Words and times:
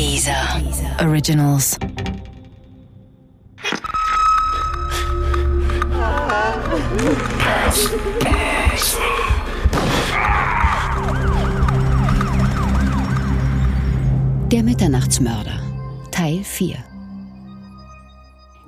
Dieser 0.00 0.32
Originals. 0.98 1.78
Der 14.50 14.62
Mitternachtsmörder 14.62 15.60
Teil 16.10 16.44
4 16.44 16.76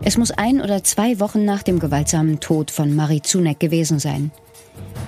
Es 0.03 0.19
muss 0.19 0.33
ein 0.33 0.61
oder 0.61 0.85
zwei 0.85 1.19
Wochen 1.19 1.47
nach 1.47 1.63
dem 1.63 1.79
gewaltsamen 1.79 2.41
Tod 2.41 2.71
von 2.71 2.95
Marie 2.95 3.23
Zuneck 3.23 3.59
gewesen 3.59 3.99
sein. 3.99 4.33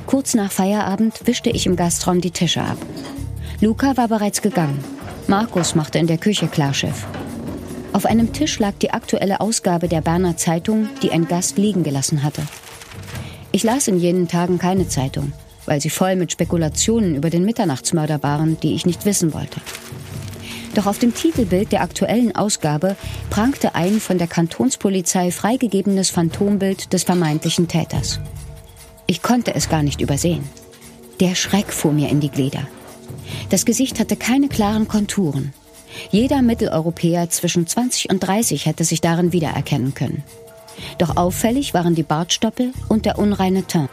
Kurz 0.06 0.32
nach 0.32 0.50
Feierabend 0.50 1.26
wischte 1.26 1.50
ich 1.50 1.66
im 1.66 1.76
Gastraum 1.76 2.22
die 2.22 2.30
Tische 2.30 2.62
ab. 2.62 2.78
Luca 3.60 3.98
war 3.98 4.08
bereits 4.08 4.40
gegangen. 4.40 4.93
Markus 5.26 5.74
machte 5.74 5.98
in 5.98 6.06
der 6.06 6.18
Küche 6.18 6.48
Klarschiff. 6.48 7.06
Auf 7.94 8.04
einem 8.04 8.34
Tisch 8.34 8.58
lag 8.58 8.74
die 8.82 8.90
aktuelle 8.90 9.40
Ausgabe 9.40 9.88
der 9.88 10.02
Berner 10.02 10.36
Zeitung, 10.36 10.88
die 11.02 11.12
ein 11.12 11.26
Gast 11.26 11.56
liegen 11.56 11.82
gelassen 11.82 12.22
hatte. 12.22 12.42
Ich 13.50 13.62
las 13.62 13.88
in 13.88 13.98
jenen 13.98 14.28
Tagen 14.28 14.58
keine 14.58 14.86
Zeitung, 14.86 15.32
weil 15.64 15.80
sie 15.80 15.88
voll 15.88 16.16
mit 16.16 16.32
Spekulationen 16.32 17.14
über 17.14 17.30
den 17.30 17.46
Mitternachtsmörder 17.46 18.22
waren, 18.22 18.60
die 18.60 18.74
ich 18.74 18.84
nicht 18.84 19.06
wissen 19.06 19.32
wollte. 19.32 19.60
Doch 20.74 20.86
auf 20.86 20.98
dem 20.98 21.14
Titelbild 21.14 21.72
der 21.72 21.80
aktuellen 21.80 22.36
Ausgabe 22.36 22.94
prangte 23.30 23.74
ein 23.74 24.00
von 24.00 24.18
der 24.18 24.26
Kantonspolizei 24.26 25.30
freigegebenes 25.30 26.10
Phantombild 26.10 26.92
des 26.92 27.04
vermeintlichen 27.04 27.68
Täters. 27.68 28.20
Ich 29.06 29.22
konnte 29.22 29.54
es 29.54 29.70
gar 29.70 29.82
nicht 29.82 30.02
übersehen. 30.02 30.44
Der 31.20 31.34
Schreck 31.34 31.72
fuhr 31.72 31.92
mir 31.92 32.10
in 32.10 32.20
die 32.20 32.30
Glieder. 32.30 32.66
Das 33.50 33.64
Gesicht 33.64 34.00
hatte 34.00 34.16
keine 34.16 34.48
klaren 34.48 34.88
Konturen. 34.88 35.52
Jeder 36.10 36.42
Mitteleuropäer 36.42 37.30
zwischen 37.30 37.66
20 37.66 38.10
und 38.10 38.20
30 38.20 38.66
hätte 38.66 38.84
sich 38.84 39.00
darin 39.00 39.32
wiedererkennen 39.32 39.94
können. 39.94 40.24
Doch 40.98 41.16
auffällig 41.16 41.74
waren 41.74 41.94
die 41.94 42.02
Bartstoppel 42.02 42.72
und 42.88 43.06
der 43.06 43.18
unreine 43.18 43.66
Teint. 43.66 43.90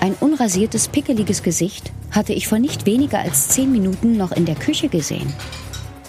Ein 0.00 0.14
unrasiertes, 0.20 0.88
pickeliges 0.88 1.42
Gesicht 1.42 1.90
hatte 2.10 2.34
ich 2.34 2.46
vor 2.46 2.58
nicht 2.58 2.84
weniger 2.84 3.20
als 3.20 3.48
zehn 3.48 3.72
Minuten 3.72 4.16
noch 4.16 4.32
in 4.32 4.44
der 4.44 4.54
Küche 4.54 4.88
gesehen. 4.88 5.32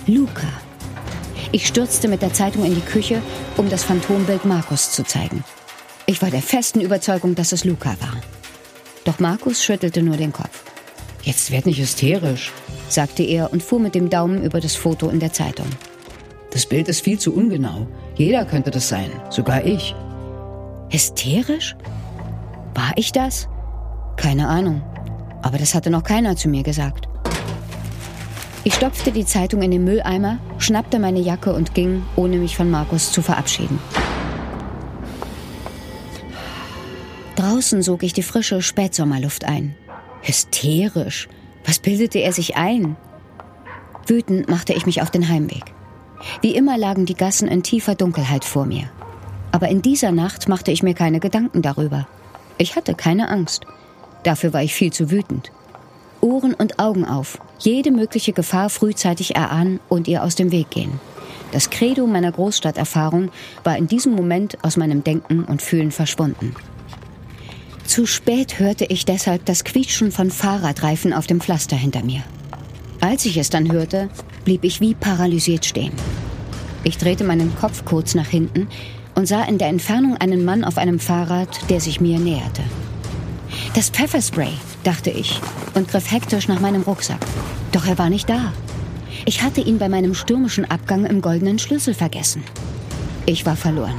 Luca. 0.06 0.48
Ich 1.52 1.68
stürzte 1.68 2.10
mit 2.10 2.22
der 2.22 2.34
Zeitung 2.34 2.66
in 2.66 2.76
die 2.76 2.82
Küche, 2.82 3.22
um 3.56 3.70
das 3.70 3.86
Phantombild 3.86 4.44
Markus 4.44 4.92
zu 4.92 5.04
zeigen. 5.04 5.46
Ich 6.08 6.22
war 6.22 6.30
der 6.30 6.42
festen 6.42 6.82
Überzeugung, 6.82 7.36
dass 7.36 7.54
es 7.54 7.64
Luca 7.64 7.96
war. 8.02 8.22
Doch 9.06 9.20
Markus 9.20 9.64
schüttelte 9.64 10.02
nur 10.02 10.18
den 10.18 10.34
Kopf. 10.34 10.65
Jetzt 11.26 11.50
werd 11.50 11.66
nicht 11.66 11.80
hysterisch, 11.80 12.54
sagte 12.88 13.24
er 13.24 13.52
und 13.52 13.64
fuhr 13.64 13.80
mit 13.80 13.96
dem 13.96 14.10
Daumen 14.12 14.44
über 14.44 14.62
das 14.62 14.76
Foto 14.76 15.10
in 15.10 15.20
der 15.20 15.34
Zeitung. 15.34 15.66
Das 16.52 16.68
Bild 16.68 16.88
ist 16.88 17.02
viel 17.02 17.18
zu 17.18 17.34
ungenau. 17.34 17.88
Jeder 18.16 18.46
könnte 18.46 18.70
das 18.70 18.88
sein, 18.88 19.10
sogar 19.32 19.66
ich. 19.66 19.96
Hysterisch? 20.90 21.76
War 22.76 22.92
ich 22.96 23.12
das? 23.12 23.50
Keine 24.18 24.48
Ahnung. 24.48 24.84
Aber 25.42 25.58
das 25.58 25.74
hatte 25.74 25.90
noch 25.90 26.04
keiner 26.04 26.36
zu 26.36 26.48
mir 26.48 26.62
gesagt. 26.62 27.08
Ich 28.64 28.76
stopfte 28.76 29.12
die 29.12 29.26
Zeitung 29.26 29.64
in 29.64 29.72
den 29.72 29.84
Mülleimer, 29.84 30.38
schnappte 30.60 31.00
meine 31.00 31.20
Jacke 31.20 31.54
und 31.54 31.74
ging, 31.74 32.04
ohne 32.16 32.38
mich 32.38 32.56
von 32.56 32.70
Markus 32.70 33.12
zu 33.12 33.22
verabschieden. 33.22 33.80
Draußen 37.36 37.82
sog 37.82 38.04
ich 38.04 38.14
die 38.14 38.24
frische 38.24 38.62
Spätsommerluft 38.62 39.44
ein. 39.44 39.76
Hysterisch. 40.26 41.30
Was 41.66 41.78
bildete 41.78 42.18
er 42.18 42.34
sich 42.34 42.58
ein? 42.58 42.98
Wütend 44.08 44.50
machte 44.50 44.74
ich 44.74 44.88
mich 44.88 45.04
auf 45.04 45.12
den 45.12 45.30
Heimweg. 45.30 45.64
Wie 46.42 46.56
immer 46.56 46.80
lagen 46.80 47.06
die 47.06 47.14
Gassen 47.14 47.48
in 47.48 47.62
tiefer 47.62 47.94
Dunkelheit 47.94 48.44
vor 48.44 48.66
mir. 48.66 48.90
Aber 49.52 49.70
in 49.70 49.84
dieser 49.84 50.12
Nacht 50.12 50.50
machte 50.50 50.72
ich 50.72 50.82
mir 50.82 50.96
keine 50.96 51.20
Gedanken 51.20 51.62
darüber. 51.62 52.08
Ich 52.58 52.76
hatte 52.76 52.96
keine 52.96 53.30
Angst. 53.30 53.68
Dafür 54.24 54.52
war 54.52 54.64
ich 54.64 54.74
viel 54.74 54.92
zu 54.92 55.12
wütend. 55.12 55.52
Ohren 56.22 56.56
und 56.56 56.80
Augen 56.80 57.06
auf, 57.06 57.38
jede 57.60 57.92
mögliche 57.92 58.34
Gefahr 58.34 58.72
frühzeitig 58.72 59.36
erahnen 59.36 59.80
und 59.90 60.08
ihr 60.08 60.24
aus 60.24 60.34
dem 60.34 60.52
Weg 60.52 60.72
gehen. 60.72 61.00
Das 61.52 61.70
Credo 61.70 62.08
meiner 62.08 62.32
Großstadterfahrung 62.32 63.30
war 63.64 63.78
in 63.78 63.88
diesem 63.88 64.14
Moment 64.14 64.58
aus 64.64 64.76
meinem 64.76 65.04
Denken 65.04 65.44
und 65.44 65.62
Fühlen 65.62 65.92
verschwunden. 65.92 66.56
Zu 67.86 68.06
spät 68.06 68.60
hörte 68.60 68.86
ich 68.86 69.06
deshalb 69.06 69.46
das 69.46 69.64
Quietschen 69.64 70.12
von 70.12 70.32
Fahrradreifen 70.32 71.14
auf 71.14 71.28
dem 71.28 71.40
Pflaster 71.40 71.76
hinter 71.76 72.04
mir. 72.04 72.24
Als 73.00 73.26
ich 73.26 73.38
es 73.38 73.50
dann 73.50 73.72
hörte, 73.72 74.10
blieb 74.44 74.64
ich 74.64 74.82
wie 74.82 74.96
paralysiert 74.96 75.66
stehen. 75.66 75.94
Ich 76.84 76.98
drehte 76.98 77.24
meinen 77.24 77.56
Kopf 77.56 77.86
kurz 77.86 78.16
nach 78.16 78.28
hinten 78.28 78.68
und 79.14 79.28
sah 79.28 79.44
in 79.44 79.58
der 79.58 79.70
Entfernung 79.70 80.18
einen 80.18 80.44
Mann 80.44 80.64
auf 80.64 80.78
einem 80.78 81.00
Fahrrad, 81.00 81.70
der 81.70 81.80
sich 81.80 82.02
mir 82.02 82.20
näherte. 82.20 82.64
Das 83.76 83.90
Pfefferspray, 83.90 84.52
dachte 84.84 85.10
ich 85.10 85.40
und 85.74 85.88
griff 85.88 86.12
hektisch 86.12 86.48
nach 86.48 86.60
meinem 86.60 86.82
Rucksack. 86.82 87.26
Doch 87.72 87.86
er 87.86 87.98
war 87.98 88.10
nicht 88.10 88.30
da. 88.30 88.54
Ich 89.26 89.44
hatte 89.44 89.62
ihn 89.62 89.80
bei 89.80 89.90
meinem 89.90 90.14
stürmischen 90.14 90.70
Abgang 90.70 91.06
im 91.06 91.22
goldenen 91.22 91.60
Schlüssel 91.60 91.94
vergessen. 91.94 92.44
Ich 93.26 93.46
war 93.46 93.56
verloren. 93.56 93.96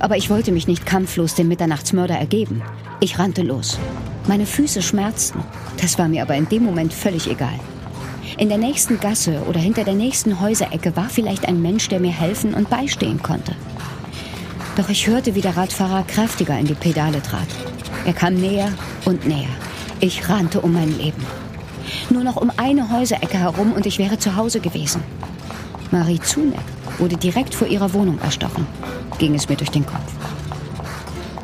Aber 0.00 0.16
ich 0.16 0.30
wollte 0.30 0.50
mich 0.50 0.66
nicht 0.66 0.86
kampflos 0.86 1.34
dem 1.34 1.48
Mitternachtsmörder 1.48 2.14
ergeben. 2.16 2.62
Ich 3.00 3.18
rannte 3.18 3.42
los. 3.42 3.78
Meine 4.26 4.46
Füße 4.46 4.82
schmerzten. 4.82 5.42
Das 5.80 5.98
war 5.98 6.08
mir 6.08 6.22
aber 6.22 6.34
in 6.34 6.48
dem 6.48 6.64
Moment 6.64 6.92
völlig 6.92 7.30
egal. 7.30 7.58
In 8.38 8.48
der 8.48 8.58
nächsten 8.58 8.98
Gasse 8.98 9.42
oder 9.48 9.60
hinter 9.60 9.84
der 9.84 9.94
nächsten 9.94 10.40
Häuserecke 10.40 10.96
war 10.96 11.08
vielleicht 11.08 11.46
ein 11.46 11.60
Mensch, 11.60 11.88
der 11.88 12.00
mir 12.00 12.12
helfen 12.12 12.54
und 12.54 12.70
beistehen 12.70 13.22
konnte. 13.22 13.54
Doch 14.76 14.88
ich 14.88 15.06
hörte, 15.06 15.34
wie 15.34 15.42
der 15.42 15.56
Radfahrer 15.56 16.04
kräftiger 16.04 16.58
in 16.58 16.66
die 16.66 16.74
Pedale 16.74 17.22
trat. 17.22 17.48
Er 18.06 18.14
kam 18.14 18.34
näher 18.34 18.72
und 19.04 19.26
näher. 19.26 19.48
Ich 20.00 20.28
rannte 20.28 20.62
um 20.62 20.72
mein 20.72 20.96
Leben. 20.96 21.22
Nur 22.08 22.24
noch 22.24 22.36
um 22.36 22.50
eine 22.56 22.90
Häuserecke 22.90 23.38
herum 23.38 23.72
und 23.72 23.84
ich 23.84 23.98
wäre 23.98 24.18
zu 24.18 24.36
Hause 24.36 24.60
gewesen. 24.60 25.02
Marie 25.90 26.20
Zuneck 26.20 26.60
wurde 26.98 27.16
direkt 27.16 27.54
vor 27.54 27.66
ihrer 27.66 27.92
Wohnung 27.92 28.18
erstochen, 28.20 28.66
ging 29.18 29.34
es 29.34 29.48
mir 29.48 29.56
durch 29.56 29.70
den 29.70 29.86
Kopf. 29.86 30.12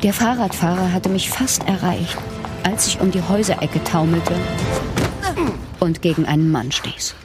Der 0.03 0.13
Fahrradfahrer 0.13 0.93
hatte 0.93 1.09
mich 1.09 1.29
fast 1.29 1.67
erreicht, 1.67 2.17
als 2.63 2.87
ich 2.87 3.01
um 3.01 3.11
die 3.11 3.21
Häuserecke 3.21 3.83
taumelte 3.83 4.33
und 5.79 6.01
gegen 6.01 6.25
einen 6.25 6.51
Mann 6.51 6.71
stieß. 6.71 7.15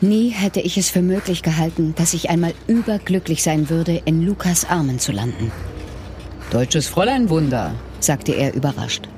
Nie 0.00 0.30
hätte 0.30 0.60
ich 0.60 0.78
es 0.78 0.90
für 0.90 1.02
möglich 1.02 1.42
gehalten, 1.42 1.94
dass 1.96 2.14
ich 2.14 2.30
einmal 2.30 2.54
überglücklich 2.68 3.42
sein 3.42 3.68
würde, 3.68 4.00
in 4.04 4.24
Lukas 4.24 4.64
Armen 4.64 5.00
zu 5.00 5.10
landen. 5.10 5.50
Deutsches 6.50 6.86
Fräuleinwunder, 6.86 7.74
sagte 8.00 8.32
er 8.32 8.54
überrascht. 8.54 9.08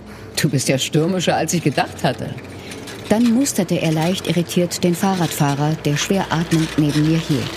Du 0.41 0.49
bist 0.49 0.69
ja 0.69 0.79
stürmischer, 0.79 1.37
als 1.37 1.53
ich 1.53 1.63
gedacht 1.63 2.03
hatte. 2.03 2.35
Dann 3.11 3.35
musterte 3.35 3.75
er 3.75 3.91
leicht 3.91 4.29
irritiert 4.29 4.85
den 4.85 4.95
Fahrradfahrer, 4.95 5.73
der 5.85 5.97
schwer 5.97 6.27
atmend 6.31 6.79
neben 6.79 7.03
mir 7.03 7.19
hielt. 7.19 7.51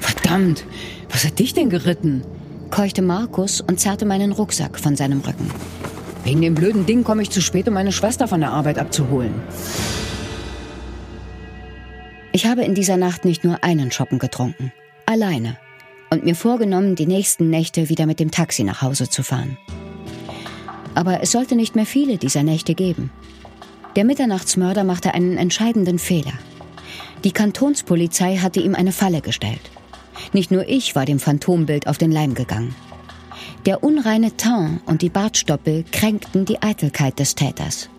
Verdammt, 0.00 0.64
was 1.10 1.24
hat 1.24 1.38
dich 1.38 1.52
denn 1.52 1.68
geritten? 1.68 2.24
keuchte 2.70 3.02
Markus 3.02 3.60
und 3.60 3.78
zerrte 3.78 4.06
meinen 4.06 4.32
Rucksack 4.32 4.78
von 4.78 4.96
seinem 4.96 5.20
Rücken. 5.20 5.50
Wegen 6.24 6.40
dem 6.40 6.54
blöden 6.54 6.86
Ding 6.86 7.04
komme 7.04 7.20
ich 7.20 7.30
zu 7.30 7.42
spät, 7.42 7.68
um 7.68 7.74
meine 7.74 7.92
Schwester 7.92 8.28
von 8.28 8.40
der 8.40 8.50
Arbeit 8.50 8.78
abzuholen. 8.78 9.34
Ich 12.32 12.46
habe 12.46 12.62
in 12.62 12.74
dieser 12.74 12.96
Nacht 12.96 13.26
nicht 13.26 13.44
nur 13.44 13.62
einen 13.62 13.90
Schoppen 13.92 14.18
getrunken. 14.18 14.72
Alleine. 15.04 15.58
Und 16.10 16.24
mir 16.24 16.34
vorgenommen, 16.34 16.94
die 16.94 17.06
nächsten 17.06 17.50
Nächte 17.50 17.90
wieder 17.90 18.06
mit 18.06 18.20
dem 18.20 18.30
Taxi 18.30 18.64
nach 18.64 18.80
Hause 18.80 19.10
zu 19.10 19.22
fahren. 19.22 19.58
Aber 20.94 21.22
es 21.22 21.32
sollte 21.32 21.56
nicht 21.56 21.76
mehr 21.76 21.86
viele 21.86 22.16
dieser 22.16 22.42
Nächte 22.42 22.74
geben. 22.74 23.10
Der 23.96 24.04
Mitternachtsmörder 24.04 24.84
machte 24.84 25.14
einen 25.14 25.36
entscheidenden 25.36 25.98
Fehler. 25.98 26.32
Die 27.24 27.32
Kantonspolizei 27.32 28.36
hatte 28.36 28.60
ihm 28.60 28.74
eine 28.74 28.92
Falle 28.92 29.20
gestellt. 29.20 29.60
Nicht 30.32 30.50
nur 30.50 30.68
ich 30.68 30.94
war 30.94 31.04
dem 31.04 31.18
Phantombild 31.18 31.86
auf 31.86 31.98
den 31.98 32.12
Leim 32.12 32.34
gegangen. 32.34 32.74
Der 33.66 33.82
unreine 33.82 34.36
Teint 34.36 34.80
und 34.86 35.02
die 35.02 35.08
Bartstoppel 35.08 35.84
kränkten 35.90 36.44
die 36.44 36.62
Eitelkeit 36.62 37.18
des 37.18 37.34
Täters. 37.34 37.90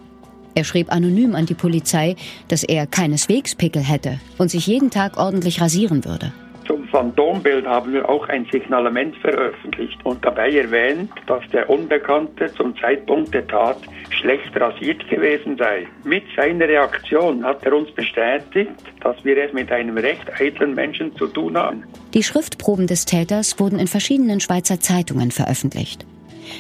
Er 0.55 0.63
schrieb 0.63 0.91
anonym 0.91 1.35
an 1.35 1.45
die 1.45 1.53
Polizei, 1.53 2.15
dass 2.47 2.63
er 2.63 2.87
keineswegs 2.87 3.55
Pickel 3.55 3.83
hätte 3.83 4.19
und 4.37 4.49
sich 4.49 4.67
jeden 4.67 4.91
Tag 4.91 5.17
ordentlich 5.17 5.61
rasieren 5.61 6.03
würde. 6.03 6.33
Zum 6.67 6.87
Phantombild 6.87 7.65
haben 7.65 7.93
wir 7.93 8.07
auch 8.07 8.27
ein 8.29 8.45
Signalement 8.51 9.15
veröffentlicht 9.17 9.99
und 10.03 10.23
dabei 10.23 10.51
erwähnt, 10.51 11.11
dass 11.27 11.43
der 11.51 11.69
Unbekannte 11.69 12.53
zum 12.53 12.77
Zeitpunkt 12.77 13.33
der 13.33 13.47
Tat 13.47 13.77
schlecht 14.09 14.55
rasiert 14.59 15.07
gewesen 15.09 15.57
sei. 15.57 15.87
Mit 16.03 16.23
seiner 16.35 16.67
Reaktion 16.67 17.43
hat 17.43 17.65
er 17.65 17.73
uns 17.73 17.91
bestätigt, 17.91 18.71
dass 19.01 19.23
wir 19.25 19.37
es 19.37 19.53
mit 19.53 19.71
einem 19.71 19.97
recht 19.97 20.29
eitlen 20.39 20.75
Menschen 20.75 21.15
zu 21.15 21.27
tun 21.27 21.57
haben. 21.57 21.83
Die 22.13 22.23
Schriftproben 22.23 22.87
des 22.87 23.05
Täters 23.05 23.59
wurden 23.59 23.79
in 23.79 23.87
verschiedenen 23.87 24.39
Schweizer 24.39 24.79
Zeitungen 24.79 25.31
veröffentlicht. 25.31 26.05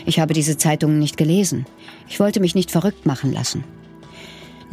Ich 0.05 0.19
habe 0.19 0.33
diese 0.33 0.57
Zeitungen 0.57 0.99
nicht 0.99 1.17
gelesen. 1.17 1.65
Ich 2.07 2.19
wollte 2.19 2.39
mich 2.39 2.55
nicht 2.55 2.71
verrückt 2.71 3.05
machen 3.05 3.33
lassen. 3.33 3.63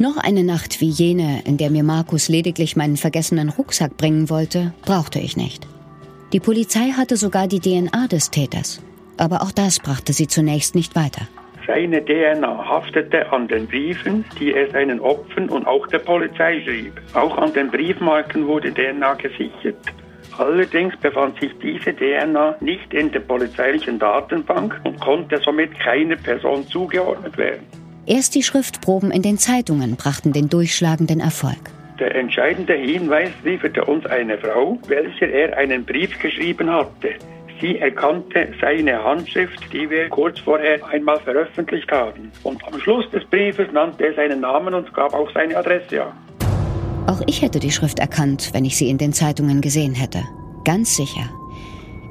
Noch 0.01 0.15
eine 0.15 0.45
Nacht 0.45 0.79
wie 0.79 0.87
jene, 0.87 1.41
in 1.43 1.57
der 1.57 1.69
mir 1.69 1.83
Markus 1.83 2.29
lediglich 2.29 2.77
meinen 2.77 2.95
vergessenen 2.95 3.49
Rucksack 3.49 3.97
bringen 3.97 4.29
wollte, 4.29 4.73
brauchte 4.85 5.19
ich 5.19 5.35
nicht. 5.35 5.67
Die 6.31 6.39
Polizei 6.39 6.93
hatte 6.95 7.17
sogar 7.17 7.47
die 7.47 7.59
DNA 7.59 8.07
des 8.07 8.31
Täters. 8.31 8.81
Aber 9.17 9.41
auch 9.41 9.51
das 9.51 9.81
brachte 9.81 10.13
sie 10.13 10.27
zunächst 10.27 10.73
nicht 10.73 10.95
weiter. 10.95 11.27
Seine 11.67 12.01
DNA 12.05 12.65
haftete 12.65 13.29
an 13.33 13.49
den 13.49 13.67
Briefen, 13.67 14.23
die 14.39 14.53
er 14.53 14.71
seinen 14.71 15.01
Opfern 15.01 15.49
und 15.49 15.67
auch 15.67 15.85
der 15.87 15.99
Polizei 15.99 16.61
schrieb. 16.61 16.93
Auch 17.13 17.37
an 17.37 17.51
den 17.51 17.69
Briefmarken 17.69 18.47
wurde 18.47 18.73
DNA 18.73 19.15
gesichert. 19.15 19.75
Allerdings 20.37 20.95
befand 20.95 21.37
sich 21.41 21.51
diese 21.61 21.93
DNA 21.93 22.55
nicht 22.61 22.93
in 22.93 23.11
der 23.11 23.19
polizeilichen 23.19 23.99
Datenbank 23.99 24.79
und 24.85 24.97
konnte 25.01 25.39
somit 25.39 25.77
keiner 25.77 26.15
Person 26.15 26.65
zugeordnet 26.69 27.37
werden. 27.37 27.78
Erst 28.09 28.33
die 28.33 28.41
Schriftproben 28.41 29.11
in 29.11 29.21
den 29.21 29.37
Zeitungen 29.37 29.95
brachten 29.95 30.33
den 30.33 30.49
durchschlagenden 30.49 31.19
Erfolg. 31.19 31.69
Der 31.99 32.15
entscheidende 32.15 32.73
Hinweis 32.73 33.29
lieferte 33.43 33.85
uns 33.85 34.03
eine 34.07 34.35
Frau, 34.39 34.79
welcher 34.87 35.29
er 35.29 35.55
einen 35.55 35.85
Brief 35.85 36.17
geschrieben 36.17 36.71
hatte. 36.71 37.09
Sie 37.61 37.77
erkannte 37.77 38.51
seine 38.59 39.03
Handschrift, 39.03 39.59
die 39.71 39.87
wir 39.91 40.09
kurz 40.09 40.39
vorher 40.39 40.83
einmal 40.87 41.19
veröffentlicht 41.19 41.91
haben. 41.91 42.31
Und 42.41 42.63
am 42.65 42.79
Schluss 42.79 43.07
des 43.11 43.23
Briefes 43.25 43.71
nannte 43.71 44.07
er 44.07 44.15
seinen 44.15 44.41
Namen 44.41 44.73
und 44.73 44.91
gab 44.95 45.13
auch 45.13 45.31
seine 45.31 45.55
Adresse 45.55 46.05
an. 46.05 46.13
Auch 47.05 47.21
ich 47.27 47.43
hätte 47.43 47.59
die 47.59 47.71
Schrift 47.71 47.99
erkannt, 47.99 48.49
wenn 48.53 48.65
ich 48.65 48.75
sie 48.75 48.89
in 48.89 48.97
den 48.97 49.13
Zeitungen 49.13 49.61
gesehen 49.61 49.93
hätte. 49.93 50.23
Ganz 50.65 50.95
sicher. 50.95 51.29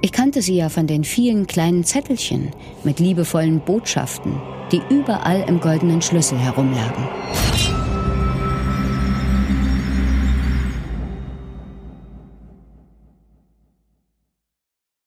Ich 0.00 0.12
kannte 0.12 0.42
sie 0.42 0.58
ja 0.58 0.68
von 0.68 0.86
den 0.86 1.02
vielen 1.02 1.48
kleinen 1.48 1.82
Zettelchen 1.82 2.52
mit 2.84 3.00
liebevollen 3.00 3.58
Botschaften, 3.58 4.40
die 4.72 4.82
überall 4.88 5.44
im 5.48 5.60
goldenen 5.60 6.02
Schlüssel 6.02 6.38
herumlagen. 6.38 7.06